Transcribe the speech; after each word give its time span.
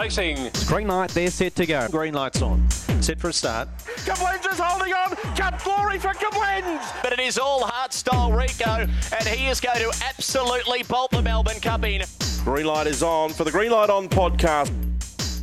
Racing. 0.00 0.50
Green 0.66 0.88
light, 0.88 1.10
they're 1.10 1.30
set 1.30 1.54
to 1.56 1.66
go. 1.66 1.86
Green 1.88 2.14
lights 2.14 2.40
on. 2.40 2.70
Set 3.02 3.20
for 3.20 3.28
a 3.28 3.32
start. 3.34 3.68
Kablens 4.06 4.50
is 4.50 4.58
holding 4.58 4.94
on. 4.94 5.14
Cup 5.36 5.62
glory 5.62 5.98
for 5.98 6.14
Kablens. 6.14 7.02
But 7.02 7.12
it 7.12 7.20
is 7.20 7.36
all 7.36 7.64
heart 7.64 7.92
style 7.92 8.32
Rico, 8.32 8.86
and 9.18 9.28
he 9.28 9.48
is 9.48 9.60
going 9.60 9.76
to 9.76 9.92
absolutely 10.02 10.84
bolt 10.84 11.10
the 11.10 11.20
Melbourne 11.20 11.60
Cup 11.60 11.84
in. 11.84 12.02
Green 12.44 12.64
light 12.64 12.86
is 12.86 13.02
on 13.02 13.34
for 13.34 13.44
the 13.44 13.50
Green 13.50 13.72
Light 13.72 13.90
On 13.90 14.08
podcast. 14.08 14.72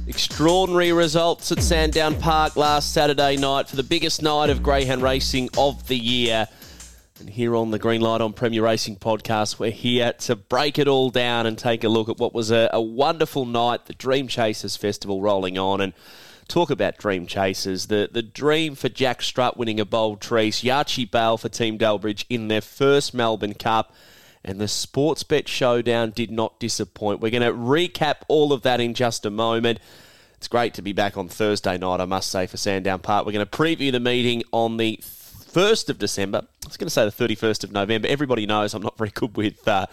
Extraordinary 0.07 0.91
results 0.91 1.52
at 1.52 1.62
Sandown 1.62 2.16
Park 2.20 2.55
last 2.55 2.95
Saturday 2.95 3.38
night 3.38 3.70
for 3.70 3.76
the 3.76 3.84
biggest 3.84 4.23
night 4.23 4.49
of 4.49 4.63
greyhound 4.63 5.03
racing 5.03 5.49
of 5.55 5.88
the 5.88 5.98
year. 5.98 6.48
And 7.20 7.29
here 7.31 7.55
on 7.55 7.71
the 7.71 7.79
Green 7.79 8.02
Light 8.02 8.21
on 8.21 8.34
Premier 8.34 8.63
Racing 8.63 8.97
podcast, 8.97 9.57
we're 9.57 9.71
here 9.71 10.13
to 10.20 10.36
break 10.36 10.77
it 10.77 10.88
all 10.88 11.09
down 11.09 11.47
and 11.47 11.57
take 11.57 11.84
a 11.84 11.89
look 11.89 12.09
at 12.09 12.20
what 12.20 12.31
was 12.31 12.52
a, 12.52 12.70
a 12.71 12.81
wonderful 12.81 13.43
night, 13.45 13.88
the 13.88 13.93
Dream 13.93 14.27
Chasers 14.27 14.77
Festival 14.77 15.20
rolling 15.20 15.57
on, 15.57 15.81
and 15.81 15.93
talk 16.48 16.70
about 16.70 16.98
Dream 16.99 17.26
Chasers. 17.26 17.88
The 17.88 18.07
the 18.12 18.21
dream 18.21 18.76
for 18.76 18.88
Jack 18.88 19.23
Strutt 19.23 19.57
winning 19.57 19.80
a 19.80 19.85
Bold 19.85 20.21
Trease, 20.21 20.62
Yachi 20.62 21.09
Bale 21.09 21.38
for 21.38 21.49
Team 21.49 21.80
Delbridge 21.80 22.26
in 22.30 22.49
their 22.49 22.62
first 22.62 23.16
Melbourne 23.16 23.55
Cup. 23.55 23.93
And 24.45 24.62
the 24.62 24.65
Sportsbet 24.65 25.48
Showdown 25.48 26.12
did 26.12 26.29
not 26.29 26.59
disappoint. 26.59 27.20
We're 27.20 27.31
going 27.31 27.41
to 27.41 27.52
recap 27.52 28.18
all 28.27 28.54
of 28.54 28.62
that 28.62 28.79
in 28.79 28.93
just 28.93 29.26
a 29.26 29.31
moment. 29.31 29.79
It's 30.35 30.48
great 30.48 30.76
to 30.76 30.84
be 30.84 30.93
back 30.93 31.18
on 31.18 31.27
Thursday 31.27 31.79
night, 31.79 31.99
I 31.99 32.05
must 32.05 32.29
say, 32.29 32.45
for 32.45 32.57
Sandown 32.57 32.99
Park. 32.99 33.26
We're 33.26 33.34
going 33.34 33.45
to 33.45 33.52
preview 33.57 33.91
the 33.91 33.99
meeting 33.99 34.43
on 34.54 34.77
the 34.77 34.99
1st 35.57 35.89
of 35.89 35.97
December. 35.97 36.43
I 36.43 36.67
was 36.67 36.77
going 36.77 36.85
to 36.85 36.91
say 36.91 37.03
the 37.03 37.35
31st 37.35 37.63
of 37.63 37.71
November. 37.71 38.07
Everybody 38.07 38.45
knows 38.45 38.75
I'm 38.75 38.84
not 38.84 38.95
very 38.95 39.09
good 39.09 39.35
with. 39.35 39.67
Uh, 39.67 39.88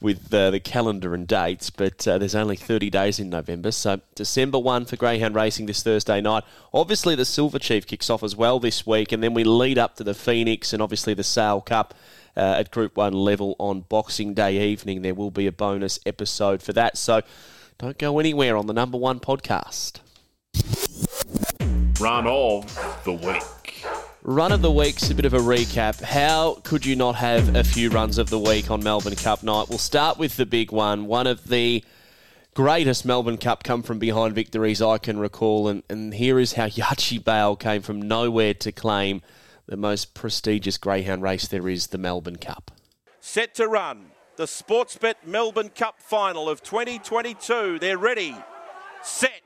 with 0.00 0.32
uh, 0.32 0.52
the 0.52 0.60
calendar 0.60 1.12
and 1.12 1.26
dates, 1.26 1.70
but 1.70 2.06
uh, 2.06 2.18
there's 2.18 2.36
only 2.36 2.54
30 2.54 2.88
days 2.88 3.18
in 3.18 3.28
November. 3.30 3.72
So, 3.72 4.00
December 4.14 4.56
1 4.56 4.84
for 4.84 4.94
Greyhound 4.94 5.34
Racing 5.34 5.66
this 5.66 5.82
Thursday 5.82 6.20
night. 6.20 6.44
Obviously, 6.72 7.16
the 7.16 7.24
Silver 7.24 7.58
Chief 7.58 7.84
kicks 7.84 8.08
off 8.08 8.22
as 8.22 8.36
well 8.36 8.60
this 8.60 8.86
week, 8.86 9.10
and 9.10 9.24
then 9.24 9.34
we 9.34 9.42
lead 9.42 9.76
up 9.76 9.96
to 9.96 10.04
the 10.04 10.14
Phoenix 10.14 10.72
and 10.72 10.80
obviously 10.80 11.14
the 11.14 11.24
Sale 11.24 11.62
Cup 11.62 11.94
uh, 12.36 12.58
at 12.60 12.70
Group 12.70 12.96
1 12.96 13.12
level 13.12 13.56
on 13.58 13.80
Boxing 13.80 14.34
Day 14.34 14.70
evening. 14.70 15.02
There 15.02 15.16
will 15.16 15.32
be 15.32 15.48
a 15.48 15.52
bonus 15.52 15.98
episode 16.06 16.62
for 16.62 16.72
that. 16.74 16.96
So, 16.96 17.22
don't 17.78 17.98
go 17.98 18.20
anywhere 18.20 18.56
on 18.56 18.68
the 18.68 18.72
number 18.72 18.98
one 18.98 19.18
podcast. 19.18 19.98
Run 22.00 22.28
of 22.28 23.02
the 23.04 23.14
week. 23.14 23.57
Run 24.28 24.52
of 24.52 24.60
the 24.60 24.70
week's 24.70 25.08
a 25.08 25.14
bit 25.14 25.24
of 25.24 25.32
a 25.32 25.38
recap. 25.38 26.02
How 26.02 26.58
could 26.62 26.84
you 26.84 26.94
not 26.94 27.14
have 27.14 27.56
a 27.56 27.64
few 27.64 27.88
runs 27.88 28.18
of 28.18 28.28
the 28.28 28.38
week 28.38 28.70
on 28.70 28.84
Melbourne 28.84 29.16
Cup 29.16 29.42
night? 29.42 29.70
We'll 29.70 29.78
start 29.78 30.18
with 30.18 30.36
the 30.36 30.44
big 30.44 30.70
one. 30.70 31.06
One 31.06 31.26
of 31.26 31.48
the 31.48 31.82
greatest 32.52 33.06
Melbourne 33.06 33.38
Cup 33.38 33.64
come 33.64 33.82
from 33.82 33.98
behind 33.98 34.34
victories 34.34 34.82
I 34.82 34.98
can 34.98 35.18
recall, 35.18 35.66
and, 35.66 35.82
and 35.88 36.12
here 36.12 36.38
is 36.38 36.52
how 36.52 36.66
Yachi 36.66 37.24
Bale 37.24 37.56
came 37.56 37.80
from 37.80 38.02
nowhere 38.02 38.52
to 38.52 38.70
claim 38.70 39.22
the 39.64 39.78
most 39.78 40.12
prestigious 40.12 40.76
greyhound 40.76 41.22
race 41.22 41.48
there 41.48 41.66
is, 41.66 41.86
the 41.86 41.96
Melbourne 41.96 42.36
Cup. 42.36 42.70
Set 43.20 43.54
to 43.54 43.66
run. 43.66 44.10
The 44.36 44.44
Sportsbet 44.44 45.14
Melbourne 45.24 45.70
Cup 45.70 46.02
final 46.02 46.50
of 46.50 46.62
2022. 46.62 47.78
They're 47.78 47.96
ready. 47.96 48.36
Set. 49.02 49.40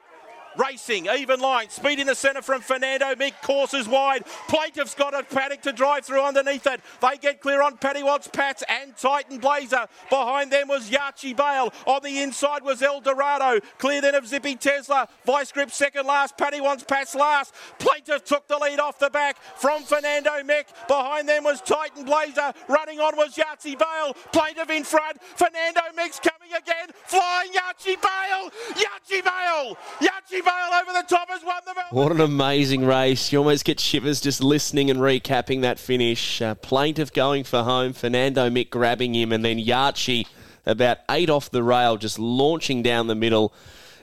Racing, 0.56 1.06
even 1.06 1.40
line, 1.40 1.68
speed 1.70 1.98
in 1.98 2.06
the 2.06 2.14
centre 2.14 2.42
from 2.42 2.60
Fernando 2.60 3.14
Mick, 3.14 3.32
courses 3.42 3.88
wide. 3.88 4.24
Plaintiff's 4.48 4.94
got 4.94 5.14
a 5.14 5.22
paddock 5.22 5.62
to 5.62 5.72
drive 5.72 6.04
through 6.04 6.22
underneath 6.22 6.66
it. 6.66 6.80
They 7.00 7.16
get 7.20 7.40
clear 7.40 7.62
on 7.62 7.76
Paddy 7.78 8.02
Watts, 8.02 8.28
Pats, 8.28 8.62
and 8.68 8.96
Titan 8.96 9.38
Blazer. 9.38 9.86
Behind 10.10 10.50
them 10.52 10.68
was 10.68 10.90
Yachi 10.90 11.36
Bale. 11.36 11.72
On 11.86 12.02
the 12.02 12.20
inside 12.20 12.62
was 12.62 12.82
El 12.82 13.00
Dorado. 13.00 13.60
Clear 13.78 14.00
then 14.00 14.14
of 14.14 14.26
Zippy 14.26 14.56
Tesla. 14.56 15.08
Vice 15.24 15.52
grip 15.52 15.70
second 15.70 16.06
last. 16.06 16.36
Paddy 16.36 16.60
Watts, 16.60 16.84
Pats 16.84 17.14
last. 17.14 17.54
Plaintiff 17.78 18.24
took 18.24 18.46
the 18.48 18.58
lead 18.58 18.80
off 18.80 18.98
the 18.98 19.10
back 19.10 19.38
from 19.56 19.82
Fernando 19.82 20.30
Mick. 20.42 20.64
Behind 20.88 21.28
them 21.28 21.44
was 21.44 21.60
Titan 21.60 22.04
Blazer. 22.04 22.52
Running 22.68 23.00
on 23.00 23.16
was 23.16 23.34
Yachi 23.34 23.78
Bale. 23.78 24.14
Plaintiff 24.32 24.70
in 24.70 24.84
front. 24.84 25.22
Fernando 25.22 25.80
Mick's 25.96 26.20
coming 26.20 26.41
again. 26.56 26.88
Flying 27.06 27.50
Yachi 27.52 27.96
Bale. 28.00 28.50
Yachi 28.74 29.24
Bale. 29.24 29.76
Yachi 30.00 30.44
Bale 30.44 30.80
over 30.80 30.92
the 30.92 31.04
top 31.08 31.28
has 31.28 31.42
won 31.44 31.62
the 31.64 31.74
What 31.90 32.12
an 32.12 32.20
amazing 32.20 32.84
race. 32.84 33.32
You 33.32 33.38
almost 33.38 33.64
get 33.64 33.80
shivers 33.80 34.20
just 34.20 34.42
listening 34.42 34.90
and 34.90 35.00
recapping 35.00 35.62
that 35.62 35.78
finish. 35.78 36.40
Uh, 36.40 36.54
plaintiff 36.54 37.12
going 37.12 37.44
for 37.44 37.62
home, 37.62 37.92
Fernando 37.92 38.48
Mick 38.50 38.70
grabbing 38.70 39.14
him, 39.14 39.32
and 39.32 39.44
then 39.44 39.58
Yachi 39.58 40.26
about 40.66 40.98
eight 41.10 41.30
off 41.30 41.50
the 41.50 41.62
rail, 41.62 41.96
just 41.96 42.18
launching 42.18 42.82
down 42.82 43.06
the 43.06 43.14
middle. 43.14 43.52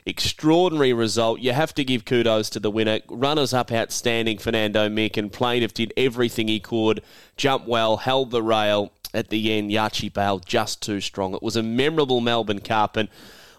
Extraordinary 0.05 0.93
result. 0.93 1.39
You 1.39 1.53
have 1.53 1.73
to 1.75 1.83
give 1.83 2.05
kudos 2.05 2.49
to 2.51 2.59
the 2.59 2.71
winner. 2.71 2.99
Runners 3.09 3.53
up 3.53 3.71
outstanding, 3.71 4.39
Fernando 4.39 4.89
Mick, 4.89 5.17
and 5.17 5.31
Plaintiff 5.31 5.73
did 5.73 5.93
everything 5.95 6.47
he 6.47 6.59
could. 6.59 7.03
Jumped 7.37 7.67
well, 7.67 7.97
held 7.97 8.31
the 8.31 8.41
rail. 8.41 8.91
At 9.13 9.29
the 9.29 9.51
end, 9.51 9.71
Yachi 9.71 10.13
Bale 10.13 10.39
just 10.39 10.83
too 10.83 11.01
strong. 11.01 11.33
It 11.33 11.41
was 11.41 11.55
a 11.55 11.63
memorable 11.63 12.21
Melbourne 12.21 12.59
Cup, 12.61 12.95
and 12.95 13.09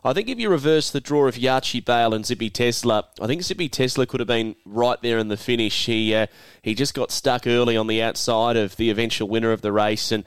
I 0.04 0.12
think 0.12 0.28
if 0.28 0.38
you 0.38 0.48
reverse 0.48 0.90
the 0.90 1.00
draw 1.00 1.26
of 1.26 1.34
Yachi 1.34 1.84
Bale 1.84 2.14
and 2.14 2.24
Zippy 2.24 2.48
Tesla, 2.48 3.04
I 3.20 3.26
think 3.26 3.42
Zippy 3.42 3.68
Tesla 3.68 4.06
could 4.06 4.20
have 4.20 4.28
been 4.28 4.56
right 4.64 5.00
there 5.02 5.18
in 5.18 5.28
the 5.28 5.36
finish. 5.36 5.86
He 5.86 6.14
uh, 6.14 6.26
he 6.62 6.74
just 6.74 6.94
got 6.94 7.10
stuck 7.10 7.46
early 7.46 7.76
on 7.76 7.86
the 7.86 8.00
outside 8.00 8.56
of 8.56 8.76
the 8.76 8.90
eventual 8.90 9.28
winner 9.28 9.52
of 9.52 9.60
the 9.60 9.72
race, 9.72 10.12
and 10.12 10.24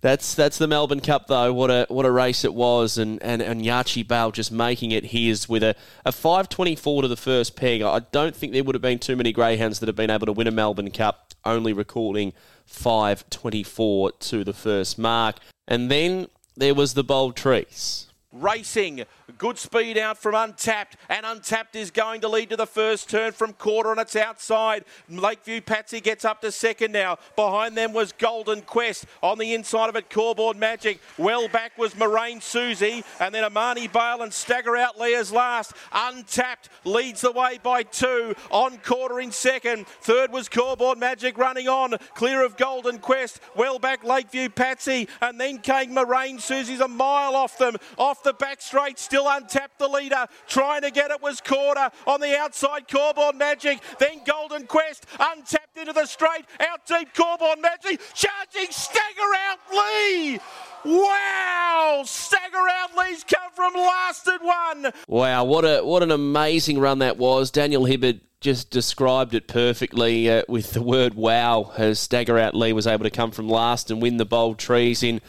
that's 0.00 0.34
that's 0.34 0.58
the 0.58 0.66
Melbourne 0.66 1.00
Cup 1.00 1.28
though. 1.28 1.52
What 1.52 1.70
a 1.70 1.86
what 1.88 2.04
a 2.04 2.10
race 2.10 2.44
it 2.44 2.52
was, 2.52 2.98
and 2.98 3.22
and, 3.22 3.40
and 3.40 3.62
Yachi 3.62 4.06
Bale 4.06 4.32
just 4.32 4.50
making 4.50 4.90
it 4.90 5.04
his 5.06 5.48
with 5.48 5.62
a, 5.62 5.76
a 6.04 6.10
five 6.10 6.48
twenty 6.48 6.74
four 6.74 7.02
to 7.02 7.08
the 7.08 7.16
first 7.16 7.54
peg. 7.54 7.82
I 7.82 8.00
don't 8.10 8.34
think 8.34 8.52
there 8.52 8.64
would 8.64 8.74
have 8.74 8.82
been 8.82 8.98
too 8.98 9.14
many 9.14 9.32
greyhounds 9.32 9.78
that 9.78 9.86
have 9.86 9.96
been 9.96 10.10
able 10.10 10.26
to 10.26 10.32
win 10.32 10.48
a 10.48 10.50
Melbourne 10.50 10.90
Cup, 10.90 11.31
only 11.44 11.72
recording 11.72 12.32
five 12.64 13.28
twenty 13.30 13.62
four 13.62 14.12
to 14.12 14.44
the 14.44 14.52
first 14.52 14.98
mark, 14.98 15.36
and 15.66 15.90
then 15.90 16.28
there 16.56 16.74
was 16.74 16.94
the 16.94 17.04
Bold 17.04 17.36
Trease. 17.36 18.06
Racing, 18.32 19.04
good 19.36 19.58
speed 19.58 19.98
out 19.98 20.16
from 20.16 20.34
Untapped, 20.34 20.96
and 21.10 21.26
Untapped 21.26 21.76
is 21.76 21.90
going 21.90 22.22
to 22.22 22.28
lead 22.28 22.48
to 22.48 22.56
the 22.56 22.66
first 22.66 23.10
turn 23.10 23.32
from 23.32 23.52
quarter 23.52 23.90
on 23.90 23.98
its 23.98 24.16
outside. 24.16 24.86
Lakeview 25.10 25.60
Patsy 25.60 26.00
gets 26.00 26.24
up 26.24 26.40
to 26.40 26.50
second 26.50 26.92
now. 26.92 27.18
Behind 27.36 27.76
them 27.76 27.92
was 27.92 28.12
Golden 28.12 28.62
Quest. 28.62 29.04
On 29.22 29.36
the 29.36 29.52
inside 29.52 29.90
of 29.90 29.96
it, 29.96 30.08
Coreboard 30.08 30.56
Magic. 30.56 30.98
Well 31.18 31.46
back 31.48 31.76
was 31.76 31.94
Moraine 31.94 32.40
Susie, 32.40 33.04
and 33.20 33.34
then 33.34 33.44
Amani 33.44 33.86
Bale 33.86 34.22
and 34.22 34.32
Stagger 34.32 34.78
Out 34.78 34.98
Lee's 34.98 35.30
last. 35.30 35.74
Untapped 35.92 36.70
leads 36.84 37.20
the 37.20 37.32
way 37.32 37.58
by 37.62 37.82
two. 37.82 38.34
On 38.50 38.78
quarter 38.78 39.20
in 39.20 39.30
second. 39.30 39.86
Third 39.86 40.32
was 40.32 40.48
Coreboard 40.48 40.96
Magic 40.96 41.36
running 41.36 41.68
on. 41.68 41.96
Clear 42.14 42.42
of 42.42 42.56
Golden 42.56 42.98
Quest. 42.98 43.40
Well 43.54 43.78
back 43.78 44.04
Lakeview 44.04 44.48
Patsy, 44.48 45.06
and 45.20 45.38
then 45.38 45.58
came 45.58 45.92
Moraine 45.92 46.38
Susie's 46.38 46.80
a 46.80 46.88
mile 46.88 47.36
off 47.36 47.58
them. 47.58 47.76
Off 47.98 48.21
the 48.24 48.32
back 48.34 48.60
straight, 48.60 48.98
still 48.98 49.26
untapped 49.28 49.78
the 49.78 49.88
leader. 49.88 50.26
Trying 50.46 50.82
to 50.82 50.90
get 50.90 51.10
it 51.10 51.22
was 51.22 51.40
Quarter. 51.40 51.90
On 52.06 52.20
the 52.20 52.36
outside, 52.38 52.88
Corborn 52.88 53.38
Magic. 53.38 53.80
Then 53.98 54.22
Golden 54.24 54.66
Quest. 54.66 55.06
Untapped 55.18 55.76
into 55.76 55.92
the 55.92 56.06
straight. 56.06 56.44
Out 56.60 56.86
deep, 56.86 57.14
Corborn 57.14 57.60
Magic. 57.60 58.00
Charging 58.14 58.70
Stagger 58.70 59.32
Out 59.48 59.58
Lee. 59.72 60.38
Wow! 60.84 62.02
Stagger 62.04 62.68
Out 62.80 62.96
Lee's 62.96 63.24
come 63.24 63.52
from 63.54 63.74
last 63.74 64.26
at 64.28 64.42
one. 64.42 64.92
Wow, 65.06 65.44
what 65.44 65.64
a 65.64 65.82
what 65.84 66.02
an 66.02 66.10
amazing 66.10 66.78
run 66.78 66.98
that 66.98 67.18
was. 67.18 67.50
Daniel 67.50 67.84
Hibbard 67.84 68.20
just 68.40 68.70
described 68.70 69.34
it 69.34 69.46
perfectly 69.46 70.28
uh, 70.28 70.42
with 70.48 70.72
the 70.72 70.82
word 70.82 71.14
wow 71.14 71.72
as 71.78 72.00
Stagger 72.00 72.38
Out 72.38 72.56
Lee 72.56 72.72
was 72.72 72.88
able 72.88 73.04
to 73.04 73.10
come 73.10 73.30
from 73.30 73.48
last 73.48 73.88
and 73.90 74.02
win 74.02 74.16
the 74.16 74.24
Bold 74.24 74.58
Trease 74.58 75.04
in 75.04 75.20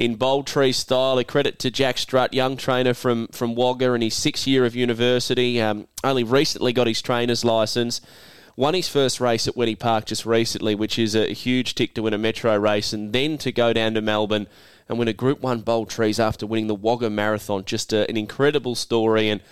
in 0.00 0.14
bold 0.14 0.46
tree 0.46 0.72
style. 0.72 1.18
A 1.18 1.24
credit 1.24 1.58
to 1.58 1.70
Jack 1.70 1.98
Strutt, 1.98 2.32
young 2.32 2.56
trainer 2.56 2.94
from 2.94 3.28
from 3.28 3.54
Wagga 3.54 3.92
in 3.92 4.00
his 4.00 4.14
sixth 4.14 4.46
year 4.46 4.64
of 4.64 4.74
university. 4.74 5.60
Um, 5.60 5.86
only 6.02 6.24
recently 6.24 6.72
got 6.72 6.86
his 6.86 7.02
trainer's 7.02 7.44
license. 7.44 8.00
Won 8.56 8.74
his 8.74 8.88
first 8.88 9.20
race 9.20 9.46
at 9.46 9.54
Wenny 9.54 9.78
Park 9.78 10.06
just 10.06 10.26
recently, 10.26 10.74
which 10.74 10.98
is 10.98 11.14
a 11.14 11.32
huge 11.32 11.74
tick 11.74 11.94
to 11.94 12.02
win 12.02 12.14
a 12.14 12.18
metro 12.18 12.56
race, 12.56 12.92
and 12.92 13.12
then 13.12 13.38
to 13.38 13.52
go 13.52 13.72
down 13.72 13.94
to 13.94 14.00
Melbourne 14.00 14.48
and 14.88 14.98
win 14.98 15.06
a 15.06 15.12
Group 15.12 15.40
One 15.40 15.60
Bold 15.60 15.88
Trease 15.90 16.18
after 16.18 16.46
winning 16.46 16.66
the 16.66 16.74
Wagga 16.74 17.10
Marathon. 17.10 17.64
Just 17.64 17.92
a, 17.92 18.08
an 18.08 18.16
incredible 18.16 18.74
story, 18.74 19.28
and 19.28 19.42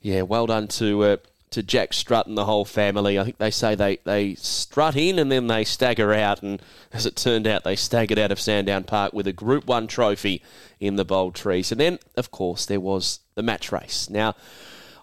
yeah, 0.00 0.22
well 0.22 0.46
done 0.46 0.66
to 0.68 1.04
uh, 1.04 1.16
to 1.52 1.62
Jack 1.62 1.92
Strutt 1.92 2.26
and 2.26 2.36
the 2.36 2.44
whole 2.44 2.64
family. 2.64 3.18
I 3.18 3.24
think 3.24 3.38
they 3.38 3.50
say 3.50 3.74
they, 3.74 3.98
they 4.04 4.34
strut 4.34 4.96
in 4.96 5.18
and 5.18 5.30
then 5.30 5.46
they 5.46 5.64
stagger 5.64 6.12
out, 6.12 6.42
and 6.42 6.60
as 6.92 7.06
it 7.06 7.16
turned 7.16 7.46
out, 7.46 7.64
they 7.64 7.76
staggered 7.76 8.18
out 8.18 8.32
of 8.32 8.40
Sandown 8.40 8.84
Park 8.84 9.12
with 9.12 9.26
a 9.26 9.32
Group 9.32 9.66
1 9.66 9.86
trophy 9.86 10.42
in 10.80 10.96
the 10.96 11.04
Bold 11.04 11.34
Trease. 11.34 11.70
And 11.70 11.80
then, 11.80 11.98
of 12.16 12.30
course, 12.30 12.66
there 12.66 12.80
was 12.80 13.20
the 13.34 13.42
match 13.42 13.70
race. 13.70 14.10
Now, 14.10 14.34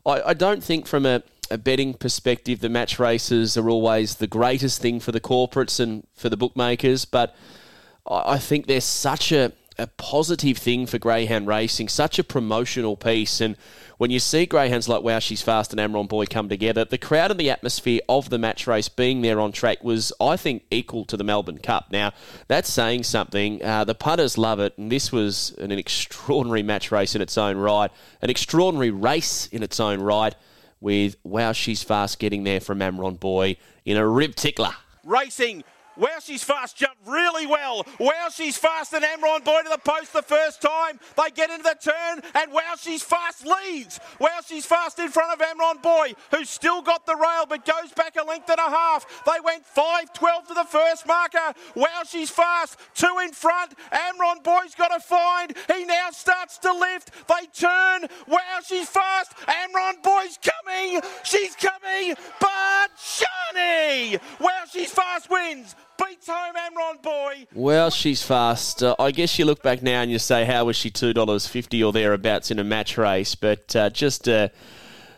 I, 0.05 0.21
I 0.21 0.33
don't 0.33 0.63
think 0.63 0.87
from 0.87 1.05
a, 1.05 1.23
a 1.49 1.57
betting 1.57 1.93
perspective 1.93 2.59
the 2.59 2.69
match 2.69 2.99
races 2.99 3.57
are 3.57 3.69
always 3.69 4.15
the 4.15 4.27
greatest 4.27 4.81
thing 4.81 4.99
for 4.99 5.11
the 5.11 5.21
corporates 5.21 5.79
and 5.79 6.05
for 6.13 6.29
the 6.29 6.37
bookmakers, 6.37 7.05
but 7.05 7.35
I, 8.07 8.33
I 8.33 8.37
think 8.37 8.67
there's 8.67 8.83
such 8.83 9.31
a 9.31 9.53
a 9.79 9.87
positive 9.87 10.57
thing 10.57 10.85
for 10.85 10.99
greyhound 10.99 11.47
racing, 11.47 11.87
such 11.87 12.19
a 12.19 12.23
promotional 12.23 12.95
piece. 12.95 13.41
And 13.41 13.55
when 13.97 14.11
you 14.11 14.19
see 14.19 14.45
greyhounds 14.45 14.87
like 14.87 15.01
Wow 15.01 15.19
She's 15.19 15.41
Fast 15.41 15.73
and 15.73 15.79
Amron 15.79 16.07
Boy 16.07 16.25
come 16.25 16.49
together, 16.49 16.85
the 16.85 16.97
crowd 16.97 17.31
and 17.31 17.39
the 17.39 17.49
atmosphere 17.49 18.01
of 18.07 18.29
the 18.29 18.37
match 18.37 18.67
race 18.67 18.89
being 18.89 19.21
there 19.21 19.39
on 19.39 19.51
track 19.51 19.83
was, 19.83 20.13
I 20.21 20.37
think, 20.37 20.63
equal 20.69 21.05
to 21.05 21.17
the 21.17 21.23
Melbourne 21.23 21.57
Cup. 21.57 21.91
Now, 21.91 22.13
that's 22.47 22.71
saying 22.71 23.03
something. 23.03 23.63
Uh, 23.63 23.85
the 23.85 23.95
punters 23.95 24.37
love 24.37 24.59
it, 24.59 24.77
and 24.77 24.91
this 24.91 25.11
was 25.11 25.55
an, 25.57 25.71
an 25.71 25.79
extraordinary 25.79 26.63
match 26.63 26.91
race 26.91 27.15
in 27.15 27.21
its 27.21 27.37
own 27.37 27.57
right, 27.57 27.91
an 28.21 28.29
extraordinary 28.29 28.91
race 28.91 29.47
in 29.47 29.63
its 29.63 29.79
own 29.79 30.01
right, 30.01 30.35
with 30.81 31.17
Wow 31.23 31.51
She's 31.51 31.83
Fast 31.83 32.19
getting 32.19 32.43
there 32.43 32.59
from 32.59 32.79
Amron 32.79 33.19
Boy 33.19 33.57
in 33.85 33.97
a 33.97 34.07
rib 34.07 34.35
tickler. 34.35 34.71
Racing 35.03 35.63
Wow, 35.99 36.19
she's 36.23 36.43
fast. 36.43 36.77
Jumped 36.77 37.05
really 37.05 37.45
well. 37.45 37.85
Wow, 37.99 38.29
she's 38.33 38.57
fast. 38.57 38.93
And 38.93 39.03
Amron 39.03 39.43
Boy 39.43 39.61
to 39.63 39.69
the 39.69 39.77
post 39.77 40.13
the 40.13 40.21
first 40.21 40.61
time. 40.61 40.99
They 41.17 41.29
get 41.35 41.49
into 41.49 41.63
the 41.63 41.77
turn, 41.79 42.21
and 42.33 42.51
wow, 42.53 42.75
she's 42.79 43.03
fast 43.03 43.45
leads. 43.45 43.99
Wow, 44.19 44.39
she's 44.47 44.65
fast 44.65 44.97
in 44.99 45.09
front 45.09 45.33
of 45.33 45.45
Amron 45.45 45.81
Boy, 45.81 46.13
who's 46.31 46.49
still 46.49 46.81
got 46.81 47.05
the 47.05 47.15
rail 47.15 47.45
but 47.47 47.65
goes 47.65 47.91
back 47.95 48.15
a 48.15 48.23
length 48.23 48.49
and 48.49 48.59
a 48.59 48.69
half. 48.69 49.23
They 49.25 49.39
went 49.43 49.65
5 49.65 50.13
12 50.13 50.47
to 50.47 50.53
the 50.53 50.63
first 50.63 51.05
marker. 51.05 51.53
Wow, 51.75 52.01
she's 52.07 52.29
fast. 52.29 52.79
Two 52.93 53.17
in 53.23 53.31
front. 53.31 53.73
Amron 53.91 54.43
Boy's 54.43 54.75
got 54.75 54.89
to 54.89 54.99
find. 54.99 55.55
He 55.67 55.85
now 55.85 56.09
starts 56.11 56.57
to 56.59 56.71
lift. 56.73 57.11
They 57.27 57.45
turn. 57.53 58.07
Wow, 58.27 58.59
she's 58.65 58.87
fast. 58.87 59.35
Amron 59.47 60.01
Boy's 60.03 60.37
coming. 60.37 61.01
She's 61.23 61.55
coming. 61.55 62.15
But 62.39 62.91
Shani. 63.19 64.19
Wow, 64.39 64.63
she's 64.71 64.91
fast 64.91 65.29
wins 65.29 65.75
beats 66.19 66.27
home 66.27 66.55
Amron 66.55 67.01
boy. 67.01 67.47
Well, 67.53 67.89
she's 67.89 68.23
fast. 68.23 68.83
Uh, 68.83 68.95
I 68.99 69.11
guess 69.11 69.37
you 69.37 69.45
look 69.45 69.61
back 69.61 69.81
now 69.81 70.01
and 70.01 70.11
you 70.11 70.19
say, 70.19 70.45
how 70.45 70.65
was 70.65 70.75
she 70.75 70.89
two 70.89 71.13
dollars 71.13 71.47
fifty 71.47 71.83
or 71.83 71.91
thereabouts 71.91 72.51
in 72.51 72.59
a 72.59 72.63
match 72.63 72.97
race? 72.97 73.35
But 73.35 73.75
uh, 73.75 73.89
just 73.89 74.27
a, 74.27 74.51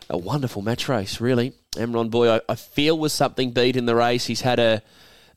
a, 0.10 0.18
wonderful 0.18 0.62
match 0.62 0.90
race, 0.90 1.22
really. 1.22 1.54
Amron 1.74 2.10
boy, 2.10 2.30
I, 2.30 2.42
I, 2.50 2.56
feel 2.56 2.98
was 2.98 3.14
something 3.14 3.52
beat 3.52 3.76
in 3.76 3.86
the 3.86 3.96
race. 3.96 4.26
He's 4.26 4.42
had 4.42 4.60
a 4.60 4.82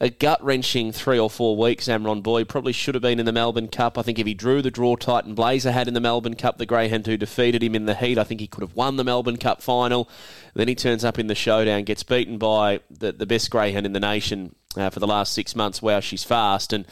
a 0.01 0.11
gut 0.11 0.43
wrenching 0.43 0.93
three 0.93 1.19
or 1.19 1.31
four 1.31 1.57
weeks. 1.57 1.87
Amron 1.87 2.23
boy 2.23 2.45
probably 2.45 2.73
should 2.73 2.95
have 2.95 3.03
been 3.03 3.21
in 3.21 3.27
the 3.27 3.33
Melbourne 3.33 3.69
Cup. 3.69 3.97
I 3.97 4.03
think 4.03 4.19
if 4.19 4.27
he 4.27 4.35
drew 4.35 4.61
the 4.61 4.71
draw 4.71 4.97
Titan 4.97 5.35
Blazer 5.35 5.73
had 5.73 5.89
in 5.89 5.95
the 5.95 6.01
Melbourne 6.01 6.35
Cup, 6.35 6.59
the 6.59 6.67
greyhound 6.67 7.07
who 7.07 7.17
defeated 7.17 7.63
him 7.63 7.75
in 7.75 7.87
the 7.87 7.95
heat, 7.95 8.19
I 8.19 8.25
think 8.25 8.41
he 8.41 8.47
could 8.47 8.63
have 8.63 8.75
won 8.75 8.97
the 8.97 9.05
Melbourne 9.05 9.37
Cup 9.37 9.63
final. 9.63 10.09
Then 10.55 10.69
he 10.69 10.75
turns 10.75 11.05
up 11.05 11.19
in 11.19 11.29
the 11.29 11.35
showdown, 11.35 11.85
gets 11.85 12.03
beaten 12.03 12.39
by 12.39 12.81
the, 12.91 13.13
the 13.13 13.27
best 13.27 13.51
greyhound 13.51 13.87
in 13.87 13.93
the 13.93 14.01
nation 14.01 14.55
uh, 14.77 14.91
for 14.91 15.01
the 15.01 15.07
last 15.07 15.33
six 15.33 15.55
months. 15.55 15.81
Wow, 15.81 16.01
she's 16.01 16.25
fast 16.25 16.73
and 16.73 16.87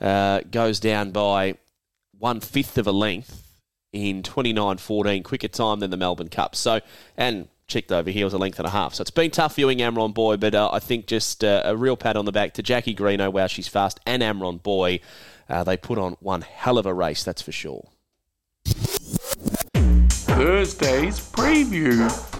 uh, 0.00 0.40
goes 0.50 0.80
down 0.80 1.10
by 1.10 1.56
one 2.18 2.40
fifth 2.40 2.78
of 2.78 2.86
a 2.86 2.92
length 2.92 3.42
in 3.92 4.22
29.14, 4.22 5.22
quicker 5.22 5.48
time 5.48 5.80
than 5.80 5.90
the 5.90 5.96
Melbourne 5.96 6.28
Cup. 6.28 6.56
So, 6.56 6.80
and 7.16 7.48
checked 7.66 7.92
over 7.92 8.10
here 8.10 8.24
was 8.24 8.34
a 8.34 8.38
length 8.38 8.58
and 8.58 8.66
a 8.66 8.70
half. 8.70 8.94
So 8.94 9.02
it's 9.02 9.10
been 9.10 9.30
tough 9.30 9.56
viewing 9.56 9.78
Amron 9.78 10.14
Boy, 10.14 10.36
but 10.36 10.54
uh, 10.54 10.70
I 10.72 10.78
think 10.78 11.06
just 11.06 11.42
uh, 11.44 11.62
a 11.64 11.76
real 11.76 11.96
pat 11.96 12.16
on 12.16 12.24
the 12.24 12.32
back 12.32 12.54
to 12.54 12.62
Jackie 12.62 12.94
Greeno. 12.94 13.32
Wow, 13.32 13.46
she's 13.46 13.68
fast, 13.68 14.00
and 14.06 14.22
Amron 14.22 14.62
Boy. 14.62 15.00
Uh, 15.48 15.64
they 15.64 15.76
put 15.76 15.98
on 15.98 16.16
one 16.20 16.40
hell 16.40 16.78
of 16.78 16.86
a 16.86 16.94
race, 16.94 17.22
that's 17.22 17.42
for 17.42 17.52
sure. 17.52 17.90
Thursday's 20.34 21.20
preview. 21.30 22.33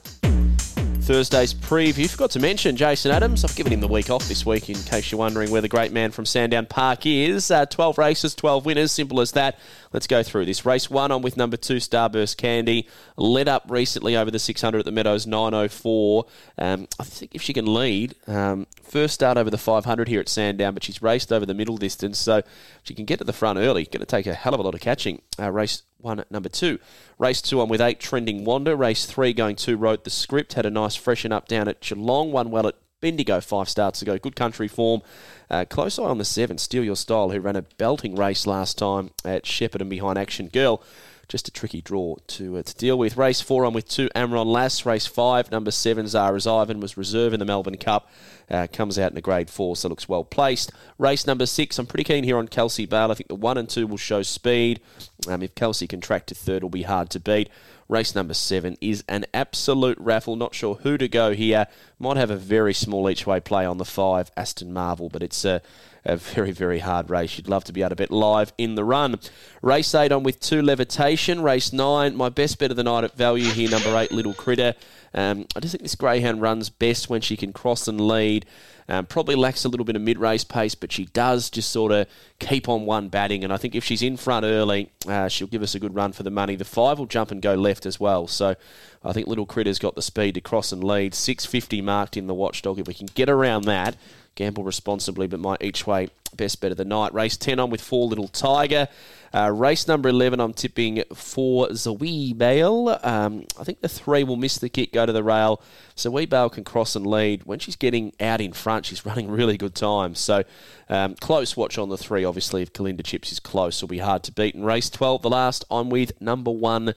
Thursday's 1.05 1.53
preview. 1.53 2.09
Forgot 2.09 2.31
to 2.31 2.41
mention 2.41 2.77
Jason 2.77 3.11
Adams. 3.11 3.45
I've 3.45 3.55
given 3.55 3.75
him 3.75 3.81
the 3.81 3.89
week 3.89 4.09
off 4.09 4.27
this 4.27 4.47
week 4.47 4.71
in 4.71 4.77
case 4.77 5.13
you're 5.13 5.19
wondering 5.19 5.51
where 5.51 5.61
the 5.61 5.69
great 5.69 5.93
man 5.93 6.11
from 6.11 6.25
Sandown 6.25 6.65
Park 6.65 7.05
is. 7.05 7.51
Uh, 7.51 7.67
12 7.67 7.99
races, 7.99 8.35
12 8.35 8.65
winners, 8.65 8.91
simple 8.91 9.21
as 9.21 9.33
that. 9.33 9.59
Let's 9.93 10.07
go 10.07 10.23
through 10.23 10.47
this. 10.47 10.65
Race 10.65 10.89
one 10.89 11.13
on 11.13 11.21
with 11.21 11.37
number 11.37 11.59
two, 11.59 11.77
Starburst 11.77 12.39
Candy. 12.39 12.89
Led 13.19 13.49
up 13.49 13.65
recently 13.69 14.17
over 14.17 14.31
the 14.31 14.39
600 14.39 14.79
at 14.79 14.87
the 14.87 14.93
Meadows, 14.93 15.27
904. 15.27 16.25
Um, 16.57 16.89
I 16.99 17.05
think 17.05 17.35
if 17.35 17.43
she 17.43 17.53
can 17.53 17.75
lead, 17.75 18.15
um, 18.27 18.67
first 18.83 19.13
start 19.13 19.37
over 19.37 19.51
the 19.51 19.59
500 19.59 20.09
here 20.09 20.21
at 20.21 20.31
Sandown, 20.31 20.73
but 20.73 20.85
she's 20.85 21.03
raced 21.03 21.35
over 21.35 21.45
the 21.45 21.53
middle 21.53 21.77
distance, 21.77 22.19
so 22.19 22.41
she 22.83 22.95
can 22.95 23.05
get 23.05 23.19
to 23.19 23.25
the 23.25 23.35
front 23.35 23.59
early. 23.59 23.85
Going 23.85 24.01
to 24.01 24.07
take 24.07 24.27
a 24.27 24.33
hell 24.33 24.55
of 24.55 24.61
a 24.61 24.63
lot 24.63 24.75
of 24.75 24.81
catching. 24.81 25.21
Uh, 25.39 25.53
race 25.53 25.83
one 26.05 26.21
at 26.21 26.31
number 26.31 26.49
two. 26.49 26.79
Race 27.19 27.43
two 27.43 27.61
on 27.61 27.69
with 27.69 27.81
eight, 27.81 27.99
Trending 27.99 28.45
Wander. 28.45 28.77
Race 28.77 29.07
three 29.07 29.33
going 29.33 29.57
two, 29.57 29.77
wrote 29.77 30.05
the 30.05 30.11
script. 30.11 30.53
Had 30.53 30.67
a 30.67 30.71
nice 30.71 30.95
freshen 30.95 31.33
up 31.33 31.49
down 31.49 31.67
at 31.67 31.81
Geelong. 31.81 32.31
One 32.31 32.51
well 32.51 32.69
at 32.69 32.77
Bendigo 33.01 33.41
five 33.41 33.69
starts 33.69 34.03
ago. 34.03 34.19
Good 34.19 34.37
country 34.37 34.69
form. 34.69 35.03
Uh, 35.51 35.65
close 35.65 35.99
eye 35.99 36.05
on 36.05 36.19
the 36.19 36.25
seven, 36.25 36.59
Steal 36.59 36.85
Your 36.85 36.97
Style, 36.97 37.31
who 37.31 37.41
ran 37.41 37.57
a 37.57 37.63
belting 37.63 38.15
race 38.15 38.47
last 38.47 38.79
time 38.79 39.11
at 39.25 39.45
Shepparton 39.45 39.89
behind 39.89 40.19
Action 40.19 40.49
Girl 40.49 40.83
just 41.29 41.49
a 41.49 41.51
tricky 41.51 41.81
draw 41.81 42.17
to 42.29 42.59
uh, 42.59 42.63
to 42.63 42.75
deal 42.77 42.99
with. 42.99 43.17
Race 43.17 43.41
four 43.41 43.65
on 43.65 43.73
with 43.73 43.89
two 43.89 44.09
Amron 44.15 44.47
Lass. 44.47 44.87
Race 44.87 45.07
five, 45.07 45.51
number 45.51 45.71
seven 45.71 46.07
Zara's 46.07 46.47
Ivan 46.47 46.81
was 46.81 46.97
reserve 46.97 47.33
in 47.33 47.41
the 47.41 47.47
Melbourne 47.47 47.77
Cup. 47.77 48.11
Uh, 48.51 48.67
comes 48.73 48.99
out 48.99 49.11
in 49.11 49.17
a 49.17 49.23
grade 49.23 49.49
four, 49.49 49.75
so 49.75 49.89
looks 49.89 50.09
well 50.09 50.25
placed. 50.25 50.71
Race 50.99 51.27
number 51.27 51.47
six, 51.47 51.79
I'm 51.79 51.87
pretty 51.87 52.05
keen 52.05 52.25
here 52.25 52.37
on 52.37 52.49
Kelsey 52.49 52.87
Bale. 52.87 53.11
I 53.11 53.15
think 53.15 53.29
the 53.29 53.35
one 53.35 53.57
and 53.57 53.69
two 53.69 53.87
will 53.87 53.97
show 53.97 54.23
speed. 54.23 54.81
Um, 55.29 55.43
if 55.43 55.55
Kelsey 55.55 55.87
can 55.87 56.01
track 56.01 56.27
to 56.27 56.35
third, 56.35 56.59
it'll 56.59 56.69
be 56.69 56.83
hard 56.83 57.09
to 57.11 57.21
beat. 57.21 57.49
Race 57.89 58.15
number 58.15 58.35
seven 58.35 58.77
is 58.81 59.05
an 59.09 59.27
absolute 59.35 59.99
raffle. 59.99 60.37
Not 60.37 60.55
sure 60.55 60.77
who 60.77 60.97
to 60.97 61.09
go 61.09 61.33
here. 61.33 61.67
Might 61.99 62.17
have 62.17 62.31
a 62.31 62.37
very 62.37 62.73
small 62.73 63.09
each 63.11 63.27
way 63.27 63.41
play 63.41 63.67
on 63.67 63.79
the 63.79 63.85
five, 63.85 64.31
Aston 64.37 64.73
Marvel, 64.73 65.09
but 65.11 65.23
it's 65.23 65.45
a, 65.45 65.61
a 66.05 66.17
very, 66.17 66.53
very 66.53 66.81
hard 66.81 67.11
race. 67.11 67.37
You'd 67.37 67.49
love 67.49 67.65
to 67.65 67.73
be 67.73 67.83
able 67.83 67.91
to 67.91 67.97
bet 67.97 68.11
live 68.11 68.53
in 68.59 68.75
the 68.75 68.85
run. 68.85 69.19
Race 69.63 69.95
eight 69.95 70.13
on 70.13 70.23
with 70.23 70.41
two 70.41 70.63
levitation. 70.63 71.43
Race 71.43 71.73
nine, 71.73 72.17
my 72.17 72.29
best 72.29 72.59
bet 72.59 72.71
of 72.71 72.77
the 72.77 72.85
night 72.85 73.05
at 73.05 73.17
value 73.17 73.51
here, 73.51 73.71
number 73.71 73.97
eight, 73.97 74.13
Little 74.13 74.35
Critter. 74.35 74.75
Um, 75.15 75.47
I 75.55 75.61
just 75.61 75.73
think 75.73 75.83
this 75.83 75.95
greyhound 75.95 76.43
runs 76.43 76.69
best 76.71 77.09
when 77.09 77.21
she 77.21 77.37
can 77.37 77.53
cross 77.53 77.87
and 77.87 78.01
lead. 78.01 78.47
Um, 78.89 79.07
probably 79.07 79.35
lacks 79.35 79.65
a 79.65 79.69
little 79.69 79.85
bit 79.85 79.97
of 79.97 80.03
mid 80.03 80.19
race 80.19 80.45
pace, 80.45 80.75
but 80.75 80.93
she 80.93 81.07
does 81.07 81.49
just 81.49 81.71
sort 81.71 81.93
of 81.93 82.07
keep 82.39 82.69
on 82.69 82.85
one 82.85 83.09
batting. 83.09 83.43
And 83.43 83.53
I 83.53 83.57
think 83.57 83.75
if 83.75 83.85
she's 83.85 84.03
in 84.03 84.17
front 84.17 84.45
early, 84.45 84.91
uh, 85.09 85.29
she'll 85.29 85.47
give 85.47 85.63
us 85.63 85.75
a 85.75 85.81
good 85.81 85.95
run 85.95 86.13
for 86.13 86.23
the 86.23 86.31
money. 86.31 86.57
The 86.57 86.65
five 86.65 86.99
will 86.99 87.07
jump 87.07 87.31
and 87.31 87.41
go 87.41 87.55
left 87.55 87.87
as 87.87 87.99
well. 87.99 88.27
So 88.27 88.57
I 89.03 89.13
think 89.13 89.27
Little 89.27 89.47
Critter's 89.47 89.79
got 89.79 89.95
the 89.95 90.03
speed 90.03 90.35
to 90.35 90.41
cross 90.41 90.73
and 90.73 90.85
lead. 90.85 91.15
650 91.15 91.81
marked 91.81 92.17
in 92.17 92.27
the 92.27 92.35
watchdog. 92.35 92.79
If 92.79 92.87
we 92.87 92.95
can 92.95 93.09
get 93.15 93.31
around 93.31 93.65
that, 93.65 93.97
gamble 94.35 94.65
responsibly, 94.65 95.27
but 95.27 95.41
my 95.41 95.57
each 95.61 95.87
way 95.87 96.09
best 96.35 96.61
bet 96.61 96.71
of 96.71 96.77
the 96.77 96.85
night. 96.85 97.15
Race 97.15 97.37
10 97.37 97.59
on 97.59 97.71
with 97.71 97.81
four 97.81 98.07
Little 98.07 98.29
Tiger. 98.29 98.89
Uh, 99.35 99.51
race 99.51 99.89
number 99.89 100.09
11, 100.09 100.39
I'm 100.39 100.53
tipping 100.53 101.03
for 101.13 101.67
Zawi 101.69 102.39
Bale. 102.39 103.01
Um, 103.03 103.45
I 103.59 103.65
think 103.65 103.81
the 103.81 103.89
three 103.89 104.23
will 104.23 104.37
miss 104.37 104.59
the 104.59 104.69
kick, 104.69 104.93
go 104.93 105.05
to 105.05 105.13
the 105.13 105.25
rail. 105.25 105.61
Zawi 105.97 106.29
Bale 106.29 106.49
can 106.49 106.63
cross 106.63 106.95
and 106.95 107.05
lead. 107.05 107.43
When 107.43 107.59
she's 107.59 107.75
getting 107.75 108.13
out 108.21 108.41
in 108.41 108.53
front, 108.53 108.87
she's 108.87 109.05
running 109.07 109.29
really 109.29 109.57
good 109.57 109.75
times. 109.75 110.21
So 110.21 110.45
um, 110.89 111.17
close 111.17 111.57
watch 111.57 111.79
on 111.79 111.89
the 111.89 111.99
three, 111.99 112.25
obviously. 112.25 112.63
If 112.63 112.73
Kalinda 112.73 113.05
Chips 113.05 113.33
is 113.33 113.41
close, 113.41 113.79
it'll 113.79 113.89
be 113.89 113.99
hard 113.99 114.23
to 114.25 114.33
beat. 114.33 114.55
And 114.55 114.65
race 114.65 114.89
12, 114.89 115.23
the 115.23 115.31
last, 115.31 115.65
I'm 115.69 115.91
with 115.91 116.13
number 116.21 116.53
one, 116.53 116.95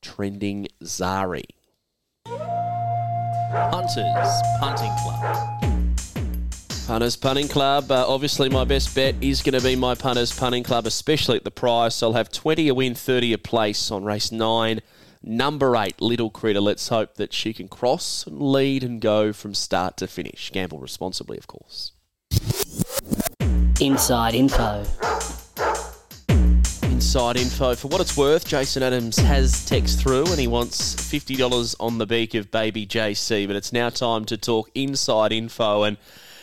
Trending 0.00 0.68
Zari. 0.84 1.46
Hunters 3.52 4.42
Punting 4.60 4.92
Club. 5.02 5.79
Punters 6.90 7.14
Punning 7.14 7.46
Club. 7.46 7.92
Uh, 7.92 8.04
obviously, 8.08 8.48
my 8.48 8.64
best 8.64 8.92
bet 8.96 9.14
is 9.20 9.42
going 9.42 9.56
to 9.56 9.62
be 9.62 9.76
my 9.76 9.94
Punters 9.94 10.36
Punning 10.36 10.64
Club, 10.64 10.88
especially 10.88 11.36
at 11.36 11.44
the 11.44 11.50
price. 11.52 12.02
I'll 12.02 12.14
have 12.14 12.32
20 12.32 12.66
a 12.66 12.74
win, 12.74 12.96
30 12.96 13.32
a 13.32 13.38
place 13.38 13.92
on 13.92 14.02
race 14.02 14.32
9. 14.32 14.80
Number 15.22 15.76
8, 15.76 16.00
Little 16.00 16.30
Critter. 16.30 16.60
Let's 16.60 16.88
hope 16.88 17.14
that 17.14 17.32
she 17.32 17.52
can 17.52 17.68
cross 17.68 18.26
and 18.26 18.42
lead 18.42 18.82
and 18.82 19.00
go 19.00 19.32
from 19.32 19.54
start 19.54 19.98
to 19.98 20.08
finish. 20.08 20.50
Gamble 20.50 20.80
responsibly, 20.80 21.38
of 21.38 21.46
course. 21.46 21.92
Inside 23.80 24.34
info. 24.34 24.84
Inside 26.82 27.36
info. 27.36 27.76
For 27.76 27.86
what 27.86 28.00
it's 28.00 28.16
worth, 28.16 28.48
Jason 28.48 28.82
Adams 28.82 29.16
has 29.18 29.64
text 29.64 30.00
through 30.00 30.26
and 30.26 30.40
he 30.40 30.48
wants 30.48 30.96
$50 30.96 31.76
on 31.78 31.98
the 31.98 32.06
beak 32.06 32.34
of 32.34 32.50
baby 32.50 32.84
JC. 32.84 33.46
But 33.46 33.54
it's 33.54 33.72
now 33.72 33.90
time 33.90 34.24
to 34.24 34.36
talk 34.36 34.72
inside 34.74 35.30
info 35.30 35.84
and 35.84 35.96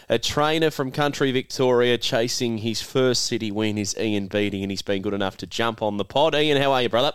a 0.09 0.17
trainer 0.17 0.71
from 0.71 0.91
country 0.91 1.31
Victoria 1.31 1.97
chasing 1.97 2.59
his 2.59 2.81
first 2.81 3.25
city 3.25 3.51
win 3.51 3.77
is 3.77 3.95
Ian 3.97 4.27
Beattie, 4.27 4.63
and 4.63 4.71
he's 4.71 4.81
been 4.81 5.01
good 5.01 5.13
enough 5.13 5.37
to 5.37 5.47
jump 5.47 5.81
on 5.81 5.97
the 5.97 6.05
pod. 6.05 6.35
Ian, 6.35 6.61
how 6.61 6.71
are 6.71 6.81
you, 6.81 6.89
brother? 6.89 7.13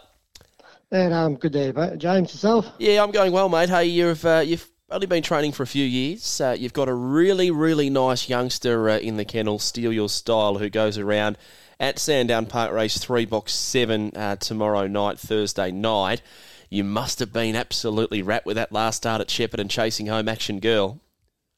And 0.90 1.14
um, 1.14 1.36
good 1.36 1.52
day, 1.52 1.72
mate. 1.72 1.98
James, 1.98 2.32
yourself? 2.32 2.66
Yeah, 2.78 3.02
I'm 3.02 3.10
going 3.10 3.32
well, 3.32 3.48
mate. 3.48 3.70
Hey, 3.70 3.86
you've 3.86 4.24
uh, 4.26 4.42
you've 4.44 4.68
only 4.90 5.06
been 5.06 5.22
training 5.22 5.52
for 5.52 5.62
a 5.62 5.66
few 5.66 5.84
years. 5.84 6.40
Uh, 6.40 6.54
you've 6.58 6.74
got 6.74 6.88
a 6.88 6.94
really, 6.94 7.50
really 7.50 7.88
nice 7.88 8.28
youngster 8.28 8.90
uh, 8.90 8.98
in 8.98 9.16
the 9.16 9.24
kennel, 9.24 9.58
Steal 9.58 9.92
Your 9.92 10.10
Style, 10.10 10.58
who 10.58 10.68
goes 10.68 10.98
around 10.98 11.38
at 11.80 11.98
Sandown 11.98 12.44
Park 12.44 12.72
Race 12.72 12.98
3, 12.98 13.24
Box 13.24 13.54
7 13.54 14.12
uh, 14.14 14.36
tomorrow 14.36 14.86
night, 14.86 15.18
Thursday 15.18 15.70
night. 15.70 16.20
You 16.68 16.84
must 16.84 17.18
have 17.20 17.32
been 17.32 17.56
absolutely 17.56 18.22
wrapped 18.22 18.46
with 18.46 18.56
that 18.56 18.70
last 18.72 18.98
start 18.98 19.20
at 19.20 19.28
Shepparton 19.28 19.70
chasing 19.70 20.06
home 20.06 20.28
Action 20.28 20.60
Girl. 20.60 21.00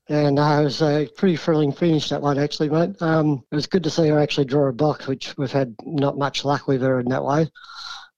And 0.09 0.39
uh, 0.39 0.59
it 0.61 0.65
was 0.65 0.83
a 0.83 1.09
pretty 1.17 1.37
thrilling 1.37 1.73
finish, 1.73 2.11
that 2.11 2.21
one, 2.21 2.39
actually, 2.39 2.69
mate. 2.69 3.01
Um, 3.01 3.43
it 3.51 3.55
was 3.55 3.67
good 3.67 3.85
to 3.85 3.91
see 3.91 4.09
her 4.09 4.19
actually 4.19 4.45
draw 4.45 4.69
a 4.69 4.73
box, 4.73 5.07
which 5.07 5.35
we've 5.39 5.51
had 5.51 5.75
not 5.85 6.19
much 6.19 6.45
luck 6.45 6.69
with 6.69 6.83
her 6.83 7.01
in 7.01 7.09
that 7.09 7.25
way. 7.25 7.51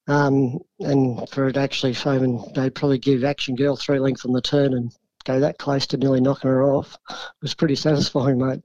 Um, 0.09 0.59
and 0.81 1.29
for 1.31 1.49
it 1.49 1.57
actually 1.57 1.93
showing, 1.93 2.45
they'd 2.55 2.75
probably 2.75 2.99
give 2.99 3.25
Action 3.25 3.55
Girl 3.55 3.77
three 3.77 3.99
lengths 3.99 4.25
on 4.25 4.33
the 4.33 4.41
turn 4.41 4.75
and 4.75 4.93
go 5.25 5.41
that 5.41 5.59
close 5.59 5.87
to 5.89 5.97
nearly 5.97 6.21
knocking 6.21 6.51
her 6.51 6.63
off 6.63 6.97
It 7.11 7.17
was 7.43 7.55
pretty 7.55 7.75
satisfying, 7.75 8.39
mate. 8.39 8.63